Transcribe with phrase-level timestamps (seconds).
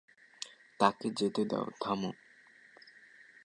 [0.79, 2.11] তাকে যেতে দাও থামো!